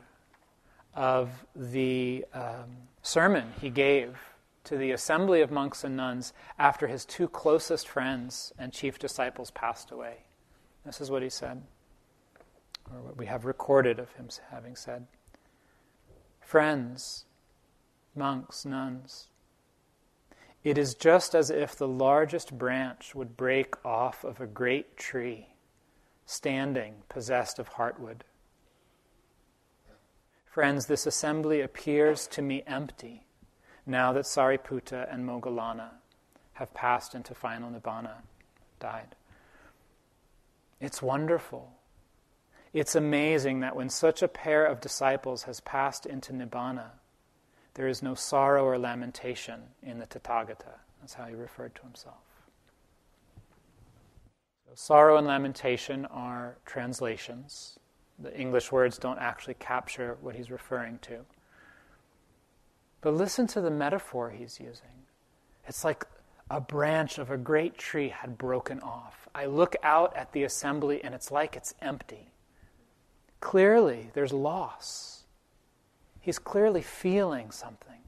[0.97, 4.19] of the um, sermon he gave
[4.65, 9.51] to the assembly of monks and nuns after his two closest friends and chief disciples
[9.53, 10.25] passed away.
[10.85, 11.63] This is what he said,
[12.91, 15.07] or what we have recorded of him having said
[16.41, 17.25] Friends,
[18.15, 19.29] monks, nuns,
[20.65, 25.49] it is just as if the largest branch would break off of a great tree,
[26.25, 28.23] standing possessed of heartwood
[30.57, 33.27] Friends, this assembly appears to me empty
[33.85, 35.91] now that Sariputta and Moggallana
[36.55, 38.23] have passed into final nibbana,
[38.81, 39.17] died.
[40.81, 41.75] It's wonderful.
[42.73, 46.93] It's amazing that when such a pair of disciples has passed into nibbana,
[47.75, 50.79] there is no sorrow or lamentation in the Tathagata.
[51.01, 52.25] That's how he referred to himself.
[54.65, 57.79] So sorrow and lamentation are translations
[58.19, 61.25] the English words don't actually capture what he's referring to.
[63.01, 65.05] But listen to the metaphor he's using.
[65.67, 66.07] It's like
[66.51, 69.29] a branch of a great tree had broken off.
[69.35, 72.33] I look out at the assembly and it's like it's empty.
[73.41, 75.25] Clearly, there's loss.
[76.21, 78.01] He's clearly feeling something.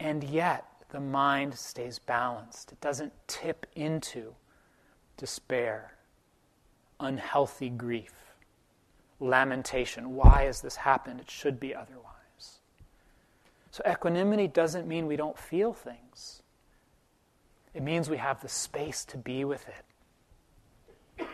[0.00, 2.72] And yet, the mind stays balanced.
[2.72, 4.34] It doesn't tip into
[5.16, 5.94] despair,
[6.98, 8.21] unhealthy grief
[9.22, 10.14] lamentation.
[10.14, 11.20] Why has this happened?
[11.20, 12.02] It should be otherwise.
[13.70, 16.42] So, equanimity doesn't mean we don't feel things,
[17.72, 21.26] it means we have the space to be with it.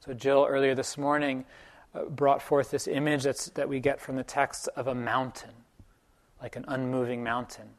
[0.00, 1.44] So, Jill earlier this morning
[1.94, 5.54] uh, brought forth this image that's, that we get from the text of a mountain,
[6.42, 7.70] like an unmoving mountain.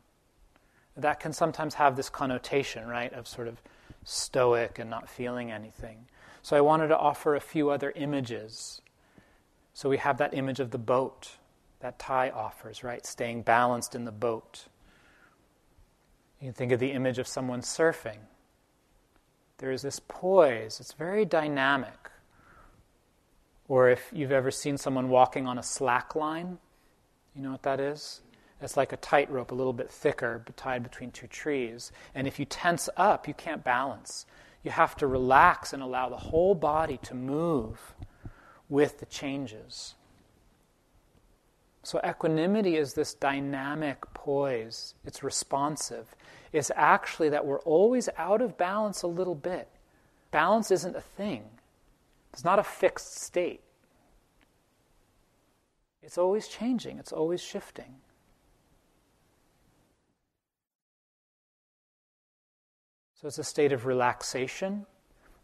[0.97, 3.61] That can sometimes have this connotation, right, of sort of
[4.03, 6.07] stoic and not feeling anything.
[6.41, 8.82] So I wanted to offer a few other images
[9.80, 11.38] so we have that image of the boat
[11.80, 13.05] that Thay offers, right?
[13.05, 14.65] Staying balanced in the boat.
[16.41, 18.17] You can think of the image of someone surfing.
[19.59, 22.09] There is this poise, it's very dynamic.
[23.69, 26.57] Or if you've ever seen someone walking on a slack line,
[27.34, 28.19] you know what that is?
[28.61, 31.93] It's like a tightrope, a little bit thicker, tied between two trees.
[32.13, 34.25] And if you tense up, you can't balance.
[34.61, 37.95] You have to relax and allow the whole body to move
[38.70, 39.95] with the changes.
[41.84, 46.15] So, equanimity is this dynamic poise, it's responsive.
[46.51, 49.70] It's actually that we're always out of balance a little bit.
[50.32, 51.43] Balance isn't a thing,
[52.32, 53.61] it's not a fixed state.
[56.01, 57.95] It's always changing, it's always shifting.
[63.15, 64.86] So, it's a state of relaxation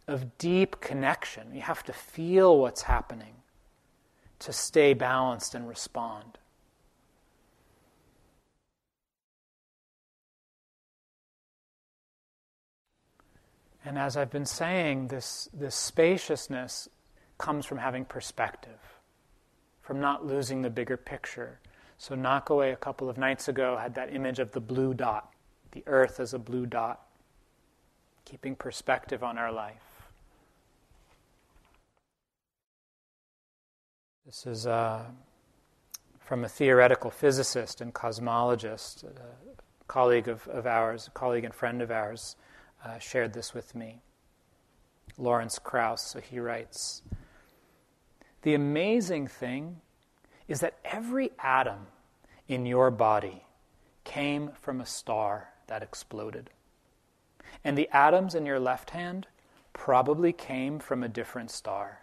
[0.08, 1.54] of deep connection.
[1.54, 3.36] You have to feel what's happening
[4.40, 6.38] to stay balanced and respond.
[13.84, 16.90] And as I've been saying, this, this spaciousness
[17.38, 18.80] comes from having perspective,
[19.82, 21.60] from not losing the bigger picture.
[21.98, 25.32] So, Nakaway a couple of nights ago had that image of the blue dot,
[25.72, 27.08] the earth as a blue dot,
[28.26, 29.95] keeping perspective on our life.
[34.26, 35.04] This is uh,
[36.20, 39.12] from a theoretical physicist and cosmologist, a
[39.88, 42.36] colleague of, of ours, a colleague and friend of ours,
[42.84, 44.02] uh, shared this with me.
[45.20, 47.04] Lawrence Krauss, so he writes
[48.42, 49.82] The amazing thing
[50.48, 51.86] is that every atom
[52.48, 53.44] in your body
[54.06, 56.50] came from a star that exploded.
[57.64, 59.28] And the atoms in your left hand
[59.72, 62.00] probably came from a different star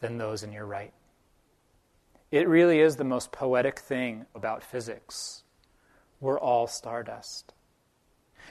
[0.00, 0.94] than those in your right.
[2.30, 5.42] It really is the most poetic thing about physics.
[6.20, 7.54] We're all stardust.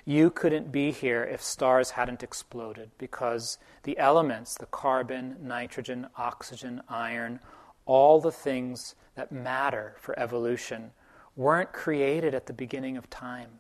[0.03, 6.81] You couldn't be here if stars hadn't exploded because the elements, the carbon, nitrogen, oxygen,
[6.89, 7.39] iron,
[7.85, 10.91] all the things that matter for evolution,
[11.37, 13.59] weren't created at the beginning of time.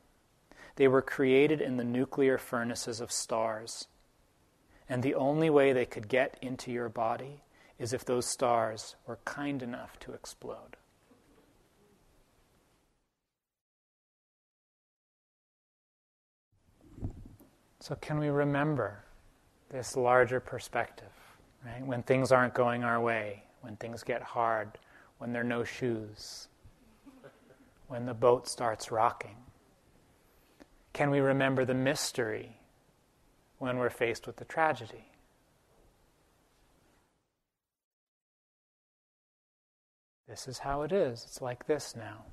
[0.75, 3.87] They were created in the nuclear furnaces of stars.
[4.89, 7.43] And the only way they could get into your body
[7.79, 10.75] is if those stars were kind enough to explode.
[17.79, 19.05] So, can we remember
[19.69, 21.07] this larger perspective,
[21.65, 21.85] right?
[21.85, 24.77] When things aren't going our way, when things get hard,
[25.17, 26.49] when there are no shoes,
[27.87, 29.37] when the boat starts rocking?
[30.91, 32.57] Can we remember the mystery
[33.59, 35.08] when we're faced with the tragedy?
[40.29, 41.23] This is how it is.
[41.25, 42.23] It's like this now.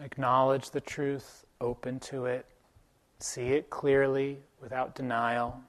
[0.00, 2.46] Acknowledge the truth, open to it,
[3.20, 5.62] see it clearly without denial,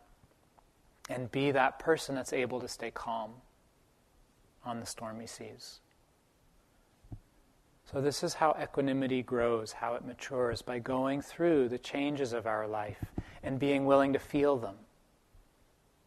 [1.10, 3.34] and be that person that's able to stay calm
[4.66, 5.80] on the stormy seas.
[7.92, 12.48] So, this is how equanimity grows, how it matures, by going through the changes of
[12.48, 13.06] our life
[13.44, 14.76] and being willing to feel them,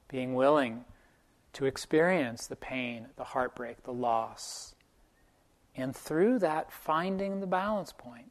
[0.09, 0.85] being willing
[1.55, 4.75] to experience the pain, the heartbreak, the loss,
[5.77, 8.31] and through that, finding the balance point.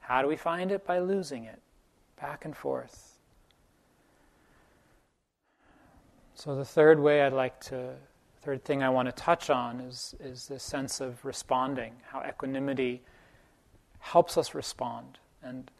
[0.00, 0.84] How do we find it?
[0.84, 1.60] By losing it
[2.20, 3.18] back and forth.
[6.34, 7.94] So, the third way I'd like to,
[8.42, 13.02] third thing I want to touch on is, is this sense of responding, how equanimity
[13.98, 15.18] helps us respond.
[15.42, 15.70] And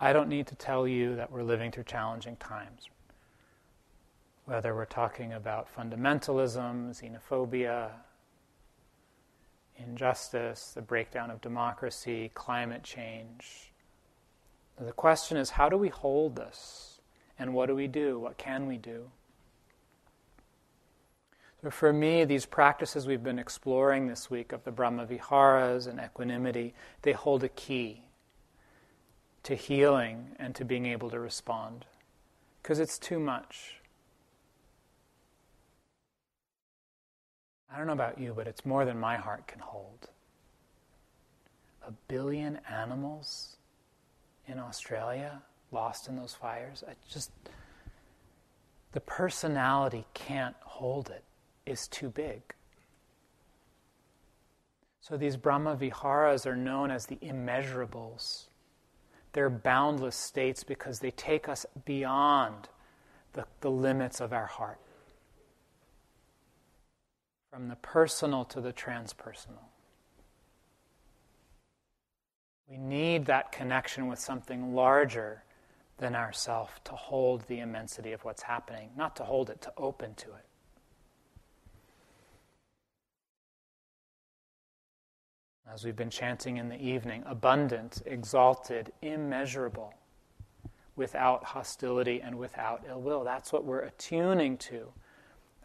[0.00, 2.88] I don't need to tell you that we're living through challenging times.
[4.46, 7.90] Whether we're talking about fundamentalism, xenophobia,
[9.76, 13.72] injustice, the breakdown of democracy, climate change,
[14.78, 17.00] the question is how do we hold this?
[17.40, 18.20] And what do we do?
[18.20, 19.10] What can we do?
[21.62, 25.98] So, for me, these practices we've been exploring this week of the Brahma Viharas and
[25.98, 26.72] equanimity,
[27.02, 28.04] they hold a key
[29.42, 31.84] to healing and to being able to respond.
[32.62, 33.80] Because it's too much.
[37.72, 40.08] I don't know about you, but it's more than my heart can hold.
[41.86, 43.56] A billion animals
[44.46, 45.42] in Australia,
[45.72, 46.84] lost in those fires.
[46.88, 47.30] I just,
[48.92, 51.24] the personality can't hold it,
[51.64, 52.42] it's too big.
[55.00, 58.46] So these Brahma Viharas are known as the immeasurables.
[59.34, 62.68] They're boundless states because they take us beyond
[63.34, 64.80] the, the limits of our heart,
[67.56, 69.64] from the personal to the transpersonal.
[72.68, 75.42] We need that connection with something larger
[75.96, 80.14] than ourself to hold the immensity of what's happening, not to hold it, to open
[80.16, 80.44] to it.
[85.72, 89.94] As we've been chanting in the evening, abundant, exalted, immeasurable,
[90.94, 93.24] without hostility and without ill will.
[93.24, 94.92] That's what we're attuning to.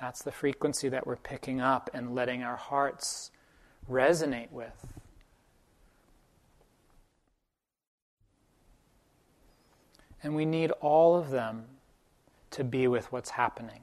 [0.02, 3.30] That's the frequency that we're picking up and letting our hearts
[3.88, 4.88] resonate with.
[10.24, 11.66] And we need all of them
[12.50, 13.82] to be with what's happening.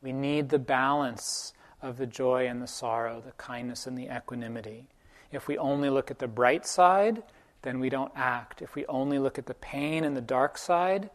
[0.00, 4.86] We need the balance of the joy and the sorrow, the kindness and the equanimity.
[5.30, 7.22] If we only look at the bright side,
[7.60, 8.62] then we don't act.
[8.62, 11.10] If we only look at the pain and the dark side,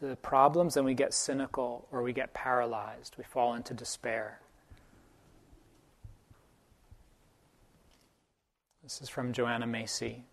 [0.00, 3.14] the, problems, and we get cynical or we get paralyzed.
[3.16, 4.40] We fall into despair.
[8.82, 10.24] This is from Joanna Macy.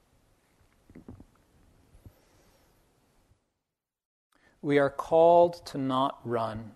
[4.68, 6.72] we are called to not run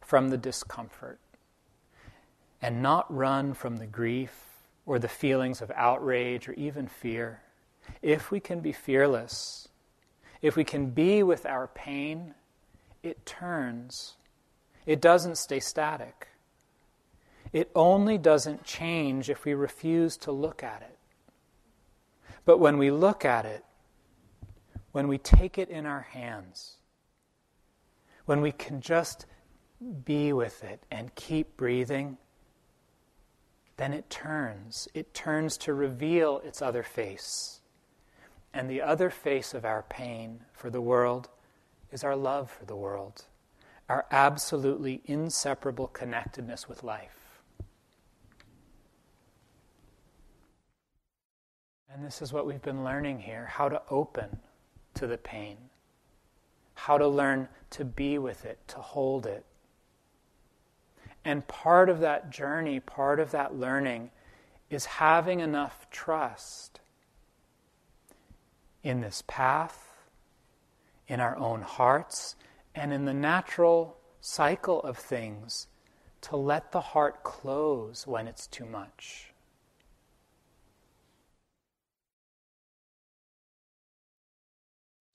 [0.00, 1.20] from the discomfort
[2.62, 4.32] and not run from the grief
[4.86, 7.42] or the feelings of outrage or even fear.
[8.00, 9.67] If we can be fearless,
[10.42, 12.34] if we can be with our pain,
[13.02, 14.16] it turns.
[14.86, 16.28] It doesn't stay static.
[17.52, 20.98] It only doesn't change if we refuse to look at it.
[22.44, 23.64] But when we look at it,
[24.92, 26.76] when we take it in our hands,
[28.24, 29.26] when we can just
[30.04, 32.18] be with it and keep breathing,
[33.76, 34.88] then it turns.
[34.92, 37.57] It turns to reveal its other face.
[38.52, 41.28] And the other face of our pain for the world
[41.92, 43.24] is our love for the world,
[43.88, 47.42] our absolutely inseparable connectedness with life.
[51.92, 54.38] And this is what we've been learning here how to open
[54.94, 55.56] to the pain,
[56.74, 59.44] how to learn to be with it, to hold it.
[61.24, 64.10] And part of that journey, part of that learning,
[64.70, 66.80] is having enough trust
[68.88, 69.92] in this path,
[71.08, 72.36] in our own hearts,
[72.74, 75.66] and in the natural cycle of things
[76.22, 79.34] to let the heart close when it's too much.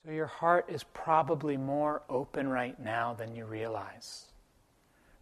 [0.06, 4.26] So, your heart is probably more open right now than you realize,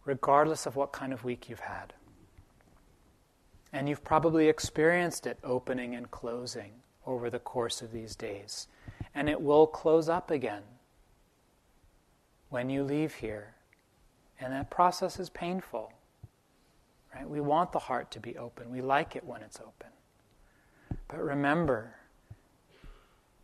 [0.05, 1.91] regardless of what kind of week you've had.
[3.71, 8.67] And you've probably experienced it opening and closing over the course of these days.
[9.13, 10.63] And it will close up again
[12.49, 13.55] when you leave here.
[14.39, 15.91] And that process is painful.
[17.13, 17.29] Right?
[17.29, 18.71] We want the heart to be open.
[18.71, 19.89] We like it when it's open.
[21.07, 21.95] But remember,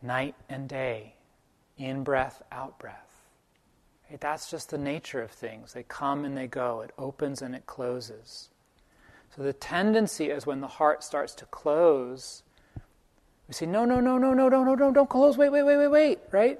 [0.01, 1.15] night and day,
[1.77, 3.27] in breath, out breath.
[4.09, 4.19] Right?
[4.19, 5.73] That's just the nature of things.
[5.73, 8.49] They come and they go, it opens and it closes.
[9.35, 12.41] So the tendency is when the heart starts to close,
[13.49, 15.77] we say, no, no, no, no, no, no, no, no, don't close, wait, wait, wait,
[15.77, 16.59] wait, wait, right?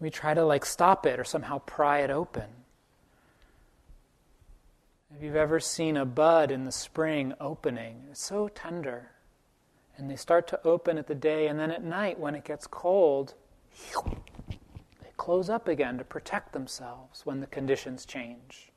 [0.00, 2.46] We try to like stop it or somehow pry it open.
[5.14, 9.10] If you've ever seen a bud in the spring opening, it's so tender.
[9.98, 12.66] And they start to open at the day, and then at night, when it gets
[12.66, 13.34] cold,
[14.48, 18.72] they close up again to protect themselves when the conditions change.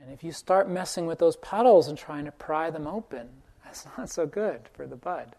[0.00, 3.30] And if you start messing with those petals and trying to pry them open,
[3.70, 5.36] that's not so good for the bud.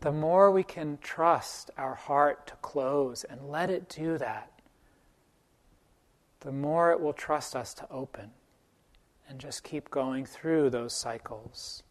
[0.00, 4.50] The more we can trust our heart to close and let it do that,
[6.40, 8.30] the more it will trust us to open
[9.28, 11.84] and just keep going through those cycles.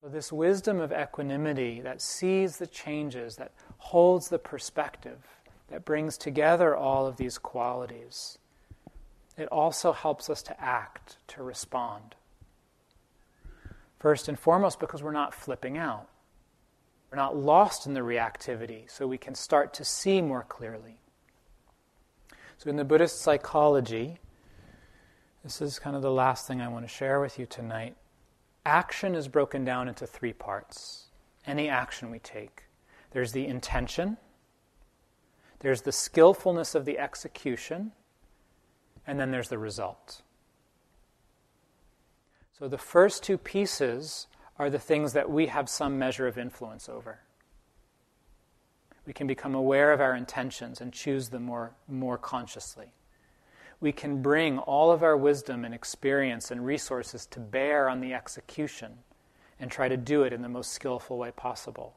[0.00, 5.18] So, this wisdom of equanimity that sees the changes, that holds the perspective,
[5.68, 8.38] that brings together all of these qualities,
[9.38, 12.14] it also helps us to act, to respond.
[13.98, 16.08] First and foremost, because we're not flipping out.
[17.10, 20.98] We're not lost in the reactivity, so we can start to see more clearly.
[22.58, 24.18] So, in the Buddhist psychology,
[25.42, 27.96] this is kind of the last thing I want to share with you tonight
[28.66, 31.06] action is broken down into three parts.
[31.46, 32.64] Any action we take
[33.10, 34.18] there's the intention,
[35.60, 37.92] there's the skillfulness of the execution,
[39.08, 40.22] and then there's the result.
[42.56, 46.88] So the first two pieces are the things that we have some measure of influence
[46.88, 47.18] over.
[49.04, 52.92] We can become aware of our intentions and choose them more, more consciously
[53.80, 58.12] we can bring all of our wisdom and experience and resources to bear on the
[58.12, 58.98] execution
[59.60, 61.96] and try to do it in the most skillful way possible.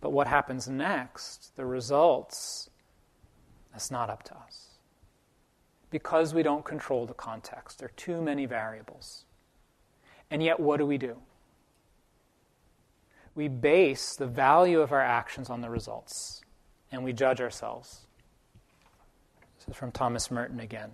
[0.00, 2.70] But what happens next, the results,
[3.72, 4.73] that's not up to us.
[5.94, 9.26] Because we don't control the context, there are too many variables.
[10.28, 11.18] And yet, what do we do?
[13.36, 16.40] We base the value of our actions on the results,
[16.90, 18.08] and we judge ourselves
[19.56, 20.90] this is from Thomas Merton again.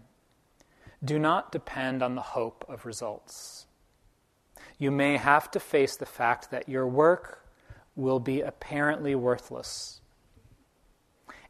[1.03, 3.65] Do not depend on the hope of results.
[4.77, 7.49] You may have to face the fact that your work
[7.97, 10.00] will be apparently worthless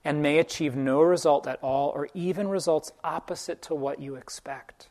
[0.05, 4.89] and may achieve no result at all or even results opposite to what you expect.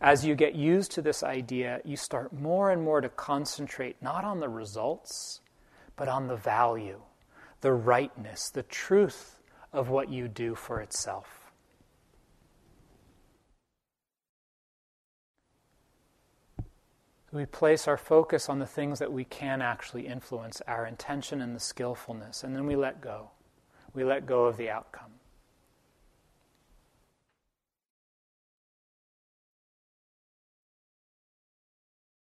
[0.00, 4.24] As you get used to this idea, you start more and more to concentrate not
[4.24, 5.40] on the results,
[5.96, 7.00] but on the value,
[7.60, 9.40] the rightness, the truth
[9.72, 11.52] of what you do for itself.
[17.32, 21.54] We place our focus on the things that we can actually influence, our intention and
[21.54, 23.30] the skillfulness, and then we let go.
[23.96, 25.10] We let go of the outcome.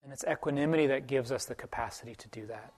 [0.05, 2.73] And it's equanimity that gives us the capacity to do that.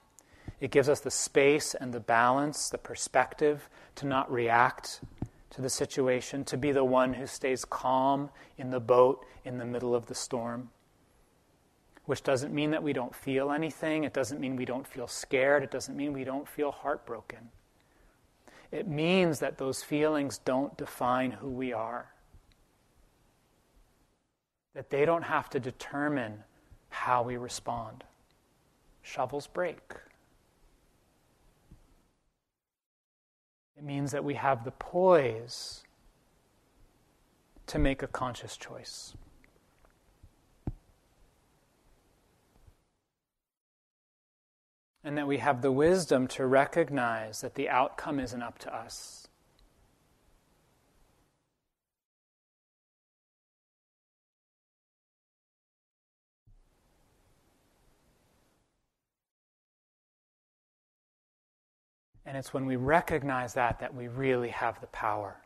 [0.61, 5.03] It gives us the space and the balance, the perspective to not react
[5.51, 9.66] to the situation, to be the one who stays calm in the boat in the
[9.66, 10.70] middle of the storm.
[12.07, 14.05] Which doesn't mean that we don't feel anything.
[14.05, 15.62] It doesn't mean we don't feel scared.
[15.62, 17.51] It doesn't mean we don't feel heartbroken.
[18.73, 22.12] It means that those feelings don't define who we are,
[24.75, 26.45] that they don't have to determine
[26.89, 28.05] how we respond.
[29.03, 29.95] Shovels break.
[33.77, 35.83] It means that we have the poise
[37.66, 39.14] to make a conscious choice.
[45.03, 49.29] And that we have the wisdom to recognize that the outcome isn't up to us.
[62.31, 65.39] And it's when we recognize that that we really have the power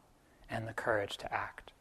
[0.50, 1.73] and the courage to act.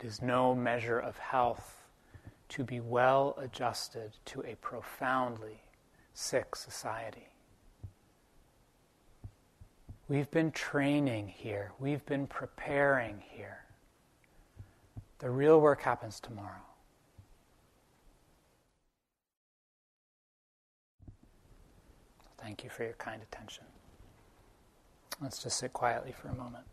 [0.00, 1.82] It is no measure of health
[2.50, 5.60] to be well adjusted to a profoundly
[6.14, 7.28] sick society.
[10.08, 13.64] We've been training here, we've been preparing here.
[15.18, 16.62] The real work happens tomorrow.
[22.38, 23.64] Thank you for your kind attention.
[25.20, 26.64] Let's just sit quietly for a moment.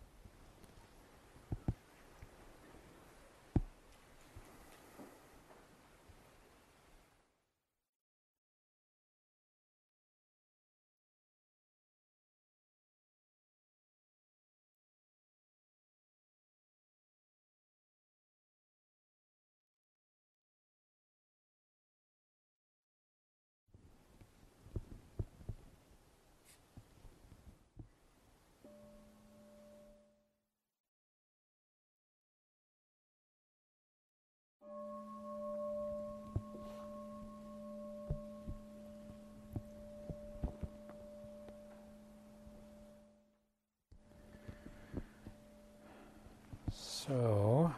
[47.08, 47.74] So,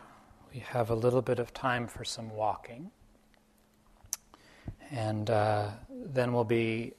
[0.52, 2.90] we have a little bit of time for some walking.
[4.90, 6.94] And uh, then we'll be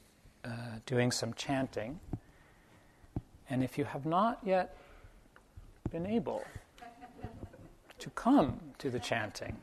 [0.45, 0.49] uh,
[0.87, 1.99] doing some chanting.
[3.49, 4.76] And if you have not yet
[5.91, 6.45] been able
[7.99, 9.57] to come to the chanting,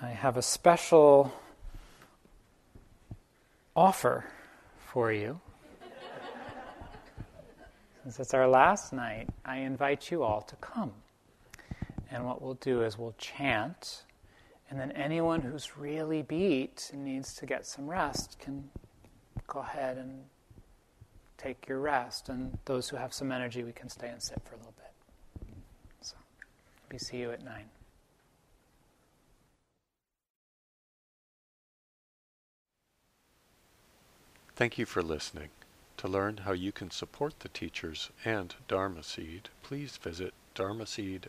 [0.00, 1.32] I have a special
[3.76, 4.24] offer
[4.76, 5.40] for you.
[8.02, 10.92] Since it's our last night, I invite you all to come.
[12.12, 14.04] And what we'll do is we'll chant,
[14.68, 18.68] and then anyone who's really beat and needs to get some rest can
[19.46, 20.20] go ahead and
[21.38, 22.28] take your rest.
[22.28, 24.92] And those who have some energy, we can stay and sit for a little bit.
[26.02, 26.16] So,
[26.90, 27.70] we see you at nine.
[34.54, 35.48] Thank you for listening.
[35.96, 41.28] To learn how you can support the teachers and Dharma Seed, please visit dharma dharmaseed.org